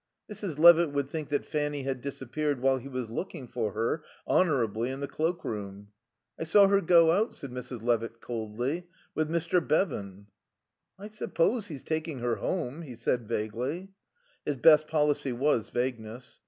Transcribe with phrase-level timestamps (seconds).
[0.33, 0.57] Mrs.
[0.57, 4.99] Levitt would think that Fanny had disappeared while he was looking for her, honourably, in
[4.99, 5.89] the cloak room.
[6.39, 7.83] "I saw her go out," said Mrs.
[7.83, 9.61] Levitt coldly, "with Mr.
[9.61, 10.25] Bevan."
[10.97, 13.89] "I suppose he's taking her home," he said vaguely.
[14.43, 16.39] His best policy was vagueness.